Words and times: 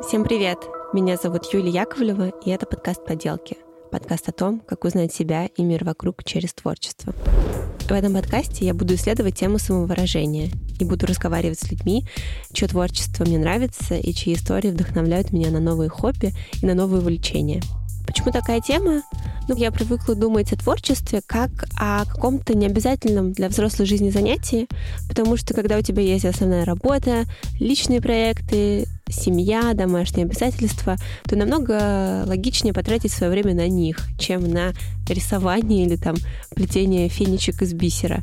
Всем 0.00 0.22
привет! 0.22 0.58
Меня 0.92 1.16
зовут 1.16 1.52
Юлия 1.52 1.82
Яковлева, 1.82 2.28
и 2.44 2.50
это 2.50 2.66
подкаст 2.66 3.04
«Поделки». 3.04 3.56
Подкаст 3.90 4.28
о 4.28 4.32
том, 4.32 4.60
как 4.60 4.84
узнать 4.84 5.12
себя 5.12 5.46
и 5.46 5.62
мир 5.64 5.84
вокруг 5.84 6.22
через 6.22 6.54
творчество. 6.54 7.12
В 7.80 7.90
этом 7.90 8.14
подкасте 8.14 8.64
я 8.64 8.74
буду 8.74 8.94
исследовать 8.94 9.36
тему 9.36 9.58
самовыражения 9.58 10.50
и 10.78 10.84
буду 10.84 11.06
разговаривать 11.06 11.58
с 11.58 11.68
людьми, 11.68 12.04
чье 12.52 12.68
творчество 12.68 13.24
мне 13.24 13.38
нравится 13.38 13.96
и 13.96 14.12
чьи 14.12 14.34
истории 14.34 14.70
вдохновляют 14.70 15.32
меня 15.32 15.50
на 15.50 15.58
новые 15.58 15.88
хобби 15.88 16.32
и 16.62 16.64
на 16.64 16.74
новые 16.74 17.00
увлечения. 17.00 17.60
Почему 18.06 18.30
такая 18.30 18.60
тема? 18.60 19.02
Ну, 19.48 19.56
я 19.56 19.72
привыкла 19.72 20.14
думать 20.14 20.52
о 20.52 20.58
творчестве 20.58 21.22
как 21.24 21.50
о 21.80 22.04
каком-то 22.04 22.54
необязательном 22.54 23.32
для 23.32 23.48
взрослой 23.48 23.86
жизни 23.86 24.10
занятии, 24.10 24.68
потому 25.08 25.38
что 25.38 25.54
когда 25.54 25.78
у 25.78 25.80
тебя 25.80 26.02
есть 26.02 26.26
основная 26.26 26.66
работа, 26.66 27.24
личные 27.58 28.02
проекты, 28.02 28.84
семья, 29.08 29.72
домашние 29.72 30.26
обязательства, 30.26 30.96
то 31.24 31.34
намного 31.34 32.24
логичнее 32.26 32.74
потратить 32.74 33.10
свое 33.10 33.32
время 33.32 33.54
на 33.54 33.68
них, 33.68 34.00
чем 34.18 34.50
на 34.50 34.74
рисование 35.08 35.86
или 35.86 35.96
там 35.96 36.16
плетение 36.54 37.08
фенечек 37.08 37.62
из 37.62 37.72
бисера. 37.72 38.20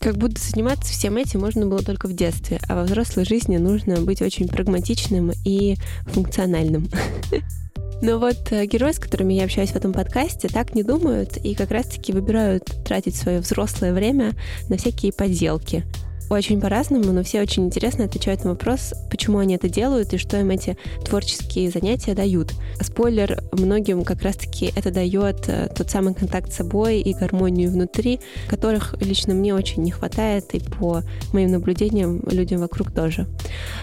Как 0.00 0.16
будто 0.16 0.42
заниматься 0.42 0.92
всем 0.92 1.16
этим 1.18 1.38
можно 1.38 1.66
было 1.66 1.84
только 1.84 2.08
в 2.08 2.14
детстве, 2.14 2.58
а 2.68 2.74
во 2.74 2.82
взрослой 2.82 3.24
жизни 3.24 3.58
нужно 3.58 4.00
быть 4.00 4.20
очень 4.22 4.48
прагматичным 4.48 5.30
и 5.44 5.76
функциональным. 6.08 6.88
Но 8.04 8.18
вот 8.18 8.52
э, 8.52 8.66
герои, 8.66 8.92
с 8.92 8.98
которыми 8.98 9.32
я 9.32 9.44
общаюсь 9.44 9.70
в 9.70 9.76
этом 9.76 9.94
подкасте, 9.94 10.48
так 10.48 10.74
не 10.74 10.82
думают 10.82 11.38
и 11.38 11.54
как 11.54 11.70
раз-таки 11.70 12.12
выбирают 12.12 12.66
тратить 12.84 13.16
свое 13.16 13.40
взрослое 13.40 13.94
время 13.94 14.32
на 14.68 14.76
всякие 14.76 15.10
поделки 15.10 15.84
очень 16.34 16.60
по-разному, 16.60 17.12
но 17.12 17.22
все 17.22 17.40
очень 17.40 17.66
интересно 17.66 18.04
отвечают 18.04 18.44
на 18.44 18.50
вопрос, 18.50 18.94
почему 19.10 19.38
они 19.38 19.54
это 19.54 19.68
делают 19.68 20.12
и 20.12 20.18
что 20.18 20.38
им 20.38 20.50
эти 20.50 20.76
творческие 21.04 21.70
занятия 21.70 22.14
дают. 22.14 22.52
Спойлер, 22.80 23.42
многим 23.52 24.04
как 24.04 24.22
раз-таки 24.22 24.72
это 24.76 24.90
дает 24.90 25.48
э, 25.48 25.68
тот 25.74 25.90
самый 25.90 26.14
контакт 26.14 26.52
с 26.52 26.56
собой 26.56 27.00
и 27.00 27.14
гармонию 27.14 27.70
внутри, 27.70 28.20
которых 28.48 28.94
лично 29.00 29.34
мне 29.34 29.54
очень 29.54 29.82
не 29.82 29.90
хватает, 29.90 30.54
и 30.54 30.60
по 30.60 31.02
моим 31.32 31.52
наблюдениям 31.52 32.22
людям 32.30 32.60
вокруг 32.60 32.92
тоже. 32.92 33.26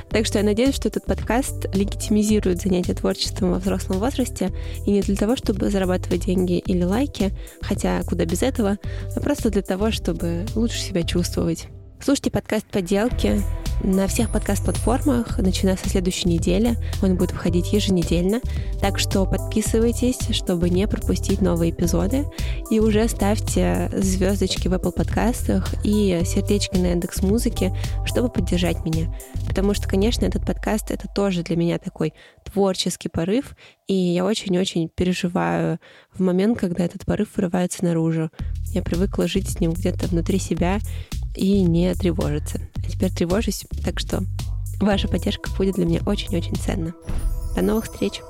Так 0.10 0.26
что 0.26 0.40
я 0.40 0.46
надеюсь, 0.46 0.76
что 0.76 0.88
этот 0.88 1.06
подкаст 1.06 1.74
легитимизирует 1.76 2.62
занятия 2.62 2.94
творчеством 2.94 3.52
во 3.52 3.60
взрослом 3.60 4.00
возрасте, 4.00 4.52
и 4.86 4.92
не 4.92 5.02
для 5.02 5.16
того, 5.16 5.36
чтобы 5.36 5.70
зарабатывать 5.70 6.26
деньги 6.26 6.60
или 6.60 6.84
лайки, 6.84 7.32
хотя 7.62 8.04
куда 8.04 8.26
без 8.26 8.44
этого, 8.44 8.78
а 9.16 9.20
просто 9.20 9.50
для 9.50 9.62
того, 9.62 9.92
чтобы 9.92 10.46
лучше 10.56 10.80
себя 10.80 11.04
чувствовать. 11.04 11.68
Слушайте 12.04 12.32
подкаст 12.32 12.66
«Поделки» 12.66 13.44
на 13.84 14.08
всех 14.08 14.32
подкаст-платформах, 14.32 15.38
начиная 15.38 15.78
со 15.78 15.88
следующей 15.88 16.30
недели. 16.30 16.76
Он 17.04 17.16
будет 17.16 17.32
выходить 17.32 17.74
еженедельно. 17.74 18.42
Так 18.80 18.98
что 18.98 19.24
подписывайтесь, 19.28 20.18
чтобы 20.32 20.72
не 20.72 20.88
пропустить 20.88 21.42
новые 21.42 21.72
эпизоды. 21.72 22.26
И 22.72 22.80
уже 22.80 23.08
ставьте 23.08 23.92
звездочки 23.94 24.68
в 24.68 24.74
Apple 24.74 24.92
подкастах 24.92 25.76
и 25.84 26.24
сердечки 26.26 26.78
на 26.78 26.94
индекс 26.94 27.22
музыки, 27.22 27.72
чтобы 28.06 28.30
поддержать 28.30 28.84
меня. 28.84 29.14
Потому 29.48 29.76
что, 29.76 29.88
конечно, 29.88 30.26
этот 30.26 30.44
подкаст— 30.44 30.90
это 30.90 31.08
тоже 31.08 31.44
для 31.44 31.56
меня 31.56 31.78
такой 31.78 32.14
творческий 32.44 33.10
порыв, 33.10 33.56
и 33.88 33.94
я 33.94 34.26
очень-очень 34.26 34.90
переживаю 34.90 35.80
в 36.12 36.22
момент, 36.22 36.60
когда 36.60 36.84
этот 36.84 37.06
порыв 37.06 37.30
вырывается 37.36 37.86
наружу. 37.86 38.32
Я 38.74 38.82
привыкла 38.82 39.28
жить 39.28 39.50
с 39.50 39.60
ним 39.60 39.74
где-то 39.74 40.08
внутри 40.08 40.40
себя, 40.40 40.80
и 41.36 41.62
не 41.64 41.94
тревожиться. 41.96 42.62
А 42.76 42.90
теперь 42.90 43.12
тревожусь, 43.12 43.66
так 43.84 44.00
что 44.00 44.24
ваша 44.80 45.08
поддержка 45.08 45.50
будет 45.58 45.76
для 45.76 45.86
меня 45.86 46.02
очень-очень 46.06 46.56
ценна. 46.56 46.94
До 47.56 47.62
новых 47.62 47.86
встреч! 47.86 48.22